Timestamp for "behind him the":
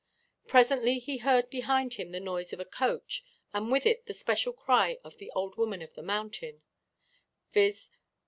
1.51-2.19